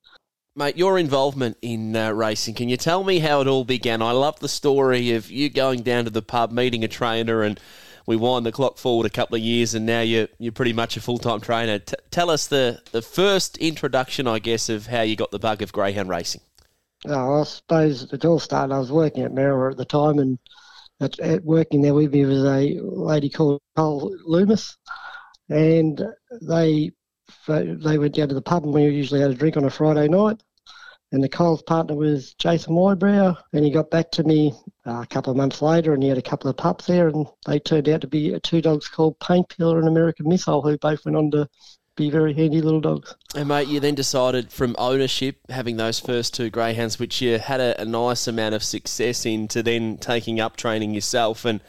Mate, 0.55 0.77
your 0.77 0.99
involvement 0.99 1.57
in 1.61 1.95
uh, 1.95 2.11
racing, 2.11 2.55
can 2.55 2.69
you 2.69 2.75
tell 2.75 3.03
me 3.03 3.19
how 3.19 3.41
it 3.41 3.47
all 3.47 3.63
began? 3.63 4.01
I 4.01 4.11
love 4.11 4.39
the 4.39 4.49
story 4.49 5.11
of 5.13 5.31
you 5.31 5.49
going 5.49 5.81
down 5.81 6.03
to 6.03 6.09
the 6.09 6.21
pub, 6.21 6.51
meeting 6.51 6.83
a 6.83 6.89
trainer, 6.89 7.41
and 7.41 7.59
we 8.05 8.15
wind 8.15 8.45
the 8.45 8.51
clock 8.51 8.77
forward 8.77 9.05
a 9.05 9.09
couple 9.09 9.35
of 9.35 9.41
years, 9.41 9.73
and 9.73 9.85
now 9.85 10.01
you're, 10.01 10.27
you're 10.39 10.51
pretty 10.51 10.73
much 10.73 10.97
a 10.97 11.01
full 11.01 11.17
time 11.17 11.41
trainer. 11.41 11.79
T- 11.79 11.95
tell 12.09 12.29
us 12.29 12.47
the, 12.47 12.81
the 12.91 13.01
first 13.01 13.57
introduction, 13.57 14.27
I 14.27 14.39
guess, 14.39 14.69
of 14.69 14.87
how 14.87 15.01
you 15.01 15.15
got 15.15 15.31
the 15.31 15.39
bug 15.39 15.61
of 15.61 15.71
greyhound 15.71 16.09
racing. 16.09 16.41
Oh, 17.05 17.41
I 17.41 17.43
suppose 17.43 18.11
it 18.13 18.25
all 18.25 18.39
started. 18.39 18.73
I 18.73 18.79
was 18.79 18.91
working 18.91 19.23
at 19.23 19.31
Merriwa 19.31 19.71
at 19.71 19.77
the 19.77 19.85
time, 19.85 20.19
and 20.19 20.37
at, 20.99 21.19
at 21.19 21.43
working 21.43 21.81
there 21.81 21.93
with 21.93 22.13
me 22.13 22.25
was 22.25 22.43
a 22.43 22.79
lady 22.81 23.29
called 23.29 23.59
Cole 23.75 24.15
Loomis, 24.25 24.77
and 25.49 26.01
they 26.41 26.91
they 27.47 27.97
went 27.97 28.15
down 28.15 28.27
to 28.27 28.35
the 28.35 28.41
pub, 28.41 28.63
and 28.63 28.73
we 28.73 28.83
usually 28.83 29.21
had 29.21 29.31
a 29.31 29.35
drink 29.35 29.57
on 29.57 29.65
a 29.65 29.69
Friday 29.69 30.07
night. 30.07 30.41
And 31.11 31.21
the 31.21 31.29
Cole's 31.29 31.61
partner 31.61 31.95
was 31.95 32.33
Jason 32.35 32.73
Wybrow, 32.73 33.35
and 33.51 33.65
he 33.65 33.71
got 33.71 33.91
back 33.91 34.11
to 34.11 34.23
me 34.23 34.53
uh, 34.85 35.01
a 35.01 35.07
couple 35.07 35.31
of 35.31 35.37
months 35.37 35.61
later, 35.61 35.93
and 35.93 36.01
he 36.01 36.07
had 36.07 36.17
a 36.17 36.21
couple 36.21 36.49
of 36.49 36.55
pups 36.55 36.85
there, 36.85 37.09
and 37.09 37.27
they 37.45 37.59
turned 37.59 37.89
out 37.89 38.01
to 38.01 38.07
be 38.07 38.39
two 38.41 38.61
dogs 38.61 38.87
called 38.87 39.19
Painkiller 39.19 39.77
and 39.79 39.87
American 39.87 40.29
Missile, 40.29 40.61
who 40.61 40.77
both 40.77 41.03
went 41.03 41.17
on 41.17 41.31
to 41.31 41.49
be 41.97 42.09
very 42.09 42.33
handy 42.33 42.61
little 42.61 42.79
dogs. 42.79 43.13
And 43.35 43.49
mate, 43.49 43.67
you 43.67 43.81
then 43.81 43.95
decided 43.95 44.51
from 44.51 44.75
ownership, 44.77 45.37
having 45.49 45.77
those 45.77 45.99
first 45.99 46.33
two 46.33 46.49
greyhounds, 46.49 46.97
which 46.97 47.21
you 47.21 47.39
had 47.39 47.59
a, 47.59 47.81
a 47.81 47.85
nice 47.85 48.27
amount 48.27 48.55
of 48.55 48.63
success 48.63 49.25
in, 49.25 49.49
to 49.49 49.61
then 49.61 49.97
taking 49.97 50.39
up 50.39 50.55
training 50.55 50.93
yourself. 50.93 51.43
And 51.43 51.59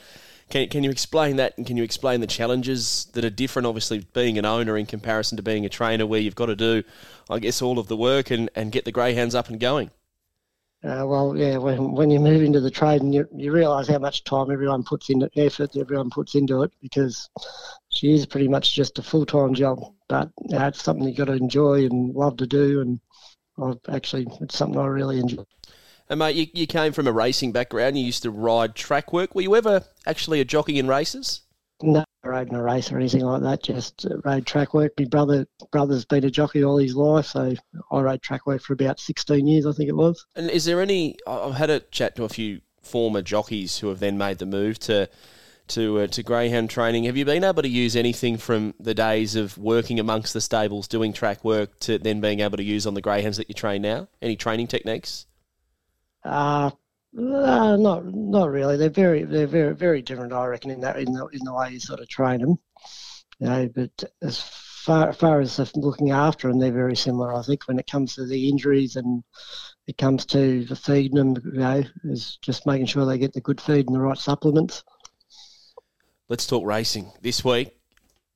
can, 0.53 0.69
can 0.69 0.85
you 0.85 0.91
explain 0.91 1.37
that? 1.37 1.57
And 1.57 1.67
can 1.67 1.79
you 1.79 1.83
explain 1.83 2.21
the 2.21 2.27
challenges 2.27 3.07
that 3.15 3.25
are 3.25 3.31
different, 3.31 3.67
obviously, 3.67 4.07
being 4.13 4.37
an 4.37 4.45
owner 4.45 4.77
in 4.77 4.85
comparison 4.85 5.37
to 5.39 5.43
being 5.43 5.65
a 5.65 5.71
trainer, 5.71 6.07
where 6.07 6.21
you've 6.21 6.35
got 6.35 6.47
to 6.47 6.57
do, 6.57 6.85
I 7.31 7.39
guess, 7.39 7.63
all 7.63 7.79
of 7.79 7.89
the 7.89 7.97
work 7.97 8.31
and, 8.31 8.51
and 8.55 8.71
get 8.71 8.85
the 8.85 8.93
greyhounds 8.93 9.35
up 9.35 9.49
and 9.49 9.59
going? 9.59 9.91
Uh, 10.85 11.07
well, 11.07 11.35
yeah, 11.35 11.57
when, 11.57 11.93
when 11.93 12.11
you 12.11 12.21
move 12.21 12.43
into 12.43 12.61
the 12.61 12.71
trade 12.71 13.01
and 13.01 13.15
you, 13.15 13.27
you 13.35 13.51
realise 13.51 13.89
how 13.89 13.99
much 13.99 14.25
time 14.25 14.51
everyone 14.51 14.83
puts 14.83 15.09
into 15.09 15.31
effort, 15.37 15.75
everyone 15.75 16.11
puts 16.11 16.35
into 16.35 16.63
it, 16.65 16.73
because 16.83 17.31
she 17.89 18.13
is 18.13 18.27
pretty 18.27 18.49
much 18.49 18.75
just 18.75 18.99
a 18.99 19.03
full 19.03 19.25
time 19.25 19.55
job. 19.55 19.81
But 20.09 20.29
know, 20.51 20.67
it's 20.67 20.83
something 20.83 21.09
you've 21.09 21.17
got 21.17 21.27
to 21.27 21.33
enjoy 21.33 21.87
and 21.87 22.15
love 22.15 22.37
to 22.37 22.47
do, 22.47 22.83
and 22.83 23.01
I've 23.63 23.79
actually, 23.95 24.27
it's 24.43 24.59
something 24.59 24.79
I 24.79 24.87
really 24.87 25.19
enjoy. 25.19 25.45
And 26.13 26.19
mate, 26.19 26.37
you, 26.37 26.47
you 26.53 26.67
came 26.67 26.93
from 26.93 27.07
a 27.07 27.13
racing 27.13 27.53
background. 27.53 27.97
You 27.97 28.05
used 28.05 28.25
to 28.25 28.31
ride 28.31 28.75
track 28.75 29.15
work. 29.15 29.35
Were 29.35 29.41
you 29.41 29.57
ever 29.57 29.83
actually 30.07 30.43
a 30.43 30.45
jockey 30.45 30.79
in 30.79 30.87
races? 30.87 31.41
No, 31.81 32.05
I 32.23 32.29
rode 32.29 32.51
in 32.51 32.55
a 32.55 32.63
race 32.63 32.93
or 32.93 32.99
anything 32.99 33.23
like 33.23 33.41
that. 33.41 33.63
Just 33.63 34.05
uh, 34.05 34.19
rode 34.23 34.45
track 34.45 34.75
work. 34.75 34.93
My 34.99 35.07
brother 35.07 35.47
brother's 35.71 36.05
been 36.05 36.23
a 36.25 36.31
jockey 36.31 36.63
all 36.63 36.77
his 36.77 36.95
life, 36.95 37.25
so 37.25 37.55
I 37.91 38.01
rode 38.03 38.21
track 38.21 38.47
work 38.47 38.61
for 38.61 38.75
about 38.75 39.01
sixteen 39.01 39.47
years, 39.47 39.65
I 39.65 39.73
think 39.73 39.89
it 39.89 39.97
was. 39.97 40.27
And 40.37 40.51
is 40.51 40.67
there 40.67 40.83
any? 40.83 41.17
I've 41.27 41.55
had 41.55 41.71
a 41.71 41.81
chat 41.81 42.15
to 42.17 42.25
a 42.25 42.29
few 42.29 42.61
former 42.83 43.23
jockeys 43.23 43.79
who 43.79 43.89
have 43.89 44.01
then 44.01 44.19
made 44.19 44.37
the 44.37 44.45
move 44.45 44.79
to 44.81 45.09
to 45.69 46.01
uh, 46.01 46.07
to 46.09 46.23
greyhound 46.23 46.69
training. 46.69 47.05
Have 47.05 47.17
you 47.17 47.25
been 47.25 47.43
able 47.43 47.63
to 47.63 47.69
use 47.71 47.97
anything 47.97 48.37
from 48.37 48.75
the 48.79 48.93
days 48.93 49.35
of 49.35 49.57
working 49.57 49.99
amongst 49.99 50.35
the 50.35 50.43
stables 50.43 50.89
doing 50.89 51.15
track 51.15 51.43
work 51.43 51.81
to 51.81 51.97
then 51.97 52.21
being 52.21 52.41
able 52.41 52.59
to 52.59 52.63
use 52.63 52.87
on 52.87 52.93
the 52.93 53.01
greyhounds 53.01 53.39
that 53.39 53.49
you 53.49 53.55
train 53.55 53.81
now? 53.81 54.09
Any 54.21 54.37
training 54.37 54.67
techniques? 54.67 55.25
Uh, 56.25 56.71
uh, 57.19 57.77
not 57.77 58.07
not 58.07 58.51
really. 58.51 58.77
They're 58.77 58.89
very 58.89 59.25
they're 59.25 59.47
very 59.47 59.75
very 59.75 60.03
different, 60.03 60.33
I 60.33 60.47
reckon, 60.47 60.71
in 60.71 60.81
that 60.81 60.99
in 60.99 61.13
the 61.13 61.27
in 61.27 61.41
the 61.45 61.53
way 61.53 61.71
you 61.71 61.81
sort 61.81 62.01
of 62.01 62.09
train 62.09 62.41
them. 62.41 62.59
You 63.39 63.47
know, 63.47 63.69
but 63.75 64.05
as 64.23 64.41
far, 64.41 65.11
as 65.11 65.17
far 65.17 65.41
as 65.41 65.77
looking 65.77 66.11
after 66.11 66.49
them, 66.49 66.59
they're 66.59 66.73
very 66.73 66.97
similar. 66.97 67.35
I 67.35 67.43
think 67.43 67.67
when 67.69 67.79
it 67.79 67.91
comes 67.91 68.15
to 68.15 68.27
the 68.27 68.49
injuries 68.49 68.97
and 68.97 69.23
it 69.87 69.99
comes 69.99 70.25
to 70.27 70.65
the 70.65 70.77
feeding 70.77 71.17
them, 71.17 71.37
you 71.45 71.61
know, 71.61 71.83
is 72.05 72.39
just 72.41 72.67
making 72.67 72.87
sure 72.87 73.05
they 73.05 73.19
get 73.19 73.33
the 73.33 73.41
good 73.41 73.61
feed 73.61 73.87
and 73.87 73.95
the 73.95 74.01
right 74.01 74.19
supplements. 74.19 74.85
Let's 76.29 76.47
talk 76.47 76.65
racing 76.65 77.13
this 77.21 77.45
week 77.45 77.77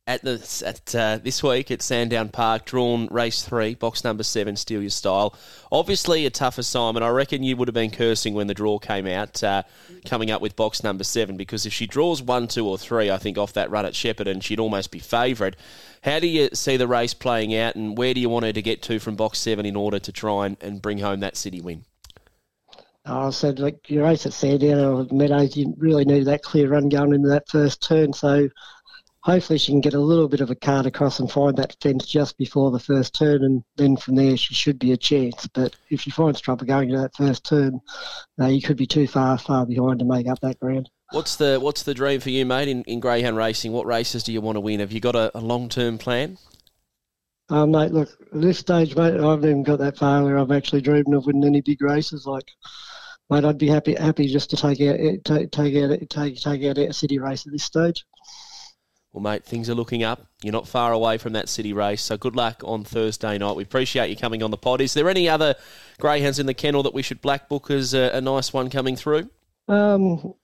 at 0.07 0.23
the 0.23 0.63
at 0.65 0.95
uh, 0.95 1.19
this 1.23 1.43
week 1.43 1.71
at 1.71 1.83
Sandown 1.83 2.29
Park, 2.29 2.65
drawn 2.65 3.09
race 3.11 3.43
three, 3.43 3.75
box 3.75 4.05
number 4.05 4.23
seven, 4.23 4.55
Steal 4.55 4.81
Your 4.81 4.91
Style. 4.91 5.37
Obviously, 5.73 6.25
a 6.27 6.31
tough 6.31 6.59
assignment. 6.59 7.05
I 7.05 7.09
reckon 7.09 7.43
you 7.43 7.57
would 7.57 7.67
have 7.67 7.75
been 7.75 7.91
cursing 7.91 8.33
when 8.33 8.47
the 8.47 8.55
draw 8.55 8.79
came 8.79 9.07
out, 9.07 9.43
uh, 9.43 9.65
coming 10.05 10.31
up 10.31 10.41
with 10.41 10.55
box 10.55 10.85
number 10.85 11.03
seven, 11.03 11.37
because 11.37 11.67
if 11.67 11.73
she 11.73 11.87
draws 11.87 12.23
one, 12.23 12.47
two, 12.47 12.67
or 12.67 12.79
three, 12.79 13.11
I 13.11 13.19
think 13.19 13.37
off 13.37 13.55
that 13.55 13.71
run 13.71 13.85
at 13.85 13.95
Shepparton, 13.95 14.43
she'd 14.43 14.61
almost 14.61 14.93
be 14.93 15.01
favourite. 15.01 15.57
How 16.03 16.21
do 16.21 16.29
you 16.29 16.51
see 16.53 16.77
the 16.77 16.87
race 16.87 17.15
playing 17.15 17.57
out, 17.57 17.75
and 17.75 17.99
where 17.99 18.15
do 18.15 18.21
you 18.21 18.29
want 18.29 18.45
her 18.45 18.53
to 18.53 18.63
get 18.63 18.83
to 18.83 19.01
from 19.01 19.17
box 19.17 19.41
seven 19.41 19.67
in 19.67 19.75
order 19.75 19.99
to 19.99 20.13
try 20.13 20.47
and, 20.47 20.57
and 20.61 20.81
bring 20.81 20.99
home 20.99 21.21
that 21.21 21.37
city 21.37 21.61
win? 21.61 21.85
I 23.05 23.31
said, 23.31 23.61
like, 23.61 23.89
your 23.89 24.05
race 24.05 24.27
at 24.27 24.33
Sandown 24.33 24.79
or 24.79 25.07
Meadows, 25.15 25.57
you 25.57 25.75
really 25.79 26.05
need 26.05 26.25
that 26.27 26.43
clear 26.43 26.69
run 26.69 26.89
going 26.89 27.15
into 27.15 27.29
that 27.29 27.49
first 27.49 27.81
turn. 27.81 28.13
So 28.13 28.49
hopefully 29.27 29.59
she 29.59 29.73
can 29.73 29.81
get 29.81 29.93
a 29.93 29.99
little 29.99 30.29
bit 30.29 30.41
of 30.41 30.51
a 30.51 30.55
card 30.55 30.87
across 30.87 31.19
and 31.19 31.29
find 31.29 31.57
that 31.57 31.77
fence 31.83 32.07
just 32.07 32.39
before 32.39 32.71
the 32.71 32.79
first 32.79 33.13
turn, 33.13 33.43
and 33.43 33.65
then 33.77 33.97
from 33.97 34.15
there 34.15 34.37
she 34.37 34.55
should 34.55 34.79
be 34.79 34.93
a 34.93 34.97
chance. 34.97 35.49
But 35.49 35.75
if 35.91 36.03
she 36.03 36.11
finds 36.11 36.41
trouble 36.41 36.65
going 36.65 36.91
to 36.91 36.99
that 36.99 37.17
first 37.17 37.45
turn, 37.45 37.81
uh, 38.41 38.47
you 38.47 38.63
could 38.63 38.77
be 38.77 38.87
too 38.87 39.09
far 39.09 39.37
far 39.37 39.67
behind 39.67 39.99
to 39.99 40.05
make 40.05 40.29
up 40.29 40.39
that 40.41 40.61
ground. 40.61 40.89
What's 41.11 41.35
the 41.35 41.59
What's 41.61 41.83
the 41.83 41.93
dream 41.93 42.21
for 42.21 42.31
you, 42.31 42.47
mate, 42.47 42.69
in, 42.69 42.85
in 42.85 43.01
greyhound 43.01 43.37
racing? 43.37 43.73
What 43.73 43.87
races 43.87 44.23
do 44.23 44.33
you 44.33 44.41
want 44.41 44.57
to 44.57 44.61
win? 44.61 44.79
Have 44.79 44.93
you 44.93 45.01
got 45.01 45.17
a, 45.17 45.37
a 45.37 45.41
long 45.41 45.69
term 45.69 45.99
plan? 45.99 46.39
Um, 47.49 47.73
mate, 47.73 47.93
look, 47.93 48.09
at 48.33 48.41
this 48.41 48.59
stage, 48.59 48.95
mate, 48.95 49.21
I 49.21 49.31
haven't 49.31 49.51
even 49.51 49.63
got 49.65 49.81
that 49.81 49.99
far 49.99 50.23
where 50.23 50.39
I've 50.39 50.53
actually 50.53 50.83
dreamed 50.83 51.13
of 51.15 51.27
winning 51.27 51.45
any 51.45 51.63
big 51.63 51.83
races. 51.83 52.27
Like, 52.27 52.49
mate, 53.29 53.45
I'd 53.45 53.59
be 53.59 53.69
happy 53.69 53.97
happy 53.97 54.29
just 54.29 54.51
to 54.51 54.57
take 54.57 54.81
out 54.83 54.99
take 55.25 55.51
take 55.51 55.77
out 55.77 55.99
take 56.11 56.37
take 56.37 56.65
out 56.65 56.79
a 56.79 56.93
city 56.93 57.19
race 57.19 57.45
at 57.45 57.53
this 57.53 57.65
stage. 57.65 58.05
Well, 59.17 59.23
mate, 59.23 59.45
things 59.47 59.71
are 59.71 59.75
looking 59.75 60.03
up. 60.03 60.27
You're 60.43 60.53
not 60.53 60.69
far 60.69 60.93
away 60.93 61.17
from 61.17 61.33
that 61.33 61.49
city 61.49 61.73
race, 61.73 62.03
so 62.03 62.19
good 62.19 62.37
luck 62.37 62.61
on 62.63 62.85
Thursday 62.85 63.39
night. 63.39 63.57
We 63.57 63.63
appreciate 63.63 64.11
you 64.11 64.17
coming 64.17 64.43
on 64.43 64.51
the 64.51 64.59
pod. 64.59 64.83
Is 64.83 64.93
there 64.93 65.09
any 65.09 65.27
other 65.27 65.55
greyhounds 65.99 66.39
in 66.39 66.45
the 66.45 66.53
kennel 66.53 66.83
that 66.83 66.93
we 66.93 67.01
should 67.01 67.23
black 67.23 67.49
book 67.49 67.71
as 67.71 67.95
a, 67.95 68.11
a 68.13 68.21
nice 68.21 68.53
one 68.53 68.69
coming 68.69 68.95
through? 68.95 69.31
Um, 69.69 70.35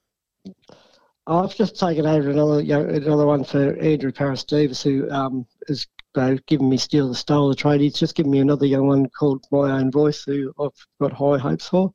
I've 1.27 1.53
just 1.53 1.79
taken 1.79 2.07
over 2.07 2.31
another 2.31 2.61
you 2.61 2.73
know, 2.73 2.83
another 2.83 3.27
one 3.27 3.43
for 3.43 3.77
Andrew 3.77 4.11
Paris 4.11 4.43
Davis, 4.43 4.81
who 4.81 5.07
um, 5.11 5.45
has 5.67 5.85
uh, 6.15 6.37
given 6.47 6.67
me 6.67 6.77
Steal 6.77 7.09
the 7.09 7.13
Style 7.13 7.51
of 7.51 7.57
Trade. 7.57 7.81
He's 7.81 7.93
just 7.93 8.15
given 8.15 8.31
me 8.31 8.39
another 8.39 8.65
young 8.65 8.87
one 8.87 9.07
called 9.07 9.45
My 9.51 9.69
Own 9.69 9.91
Voice, 9.91 10.23
who 10.23 10.51
I've 10.59 10.71
got 10.99 11.13
high 11.13 11.37
hopes 11.37 11.69
for. 11.69 11.93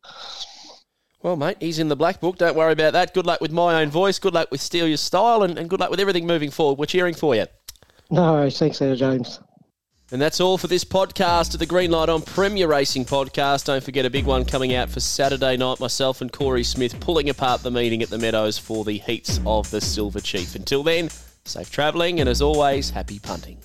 Well, 1.23 1.37
mate, 1.37 1.57
he's 1.61 1.79
in 1.81 1.89
the 1.89 1.97
black 1.97 2.21
book. 2.21 2.39
Don't 2.39 2.57
worry 2.57 2.73
about 2.73 2.93
that. 2.93 3.13
Good 3.13 3.27
luck 3.27 3.41
with 3.41 3.51
my 3.51 3.83
own 3.83 3.91
voice. 3.91 4.19
Good 4.19 4.35
luck 4.35 4.51
with 4.53 4.61
Steal 4.61 4.87
Your 4.87 4.97
Style, 4.97 5.43
and, 5.43 5.59
and 5.59 5.69
good 5.69 5.81
luck 5.81 5.91
with 5.91 5.99
everything 5.99 6.27
moving 6.27 6.51
forward. 6.51 6.79
We're 6.79 6.87
cheering 6.87 7.15
for 7.15 7.35
you. 7.35 7.47
No, 8.11 8.35
worries. 8.35 8.59
thanks, 8.59 8.79
there, 8.79 8.95
James. 8.95 9.41
And 10.11 10.23
that's 10.23 10.41
all 10.41 10.57
for 10.57 10.69
this 10.69 10.85
podcast 10.85 11.53
of 11.53 11.61
the 11.61 11.67
Green 11.67 11.91
Light 11.91 12.09
on 12.09 12.23
Premier 12.23 12.67
Racing 12.67 13.05
podcast. 13.05 13.67
Don't 13.67 13.85
forget 13.85 14.07
a 14.07 14.11
big 14.11 14.25
one 14.25 14.47
coming 14.47 14.75
out 14.75 14.89
for 14.89 15.01
Saturday 15.01 15.59
night. 15.59 15.81
Myself 15.81 16.23
and 16.23 16.33
Corey 16.33 16.65
Smith 16.65 16.99
pulling 17.01 17.29
apart 17.29 17.63
the 17.63 17.71
meeting 17.71 18.03
at 18.03 18.09
the 18.09 18.17
Meadows 18.17 18.57
for 18.57 18.85
the 18.85 18.97
heats 18.99 19.39
of 19.45 19.71
the 19.71 19.83
Silver 19.83 20.21
Chief. 20.21 20.55
Until 20.55 20.83
then, 20.83 21.11
safe 21.45 21.71
travelling, 21.71 22.21
and 22.21 22.29
as 22.29 22.41
always, 22.41 22.91
happy 22.91 23.19
punting. 23.19 23.59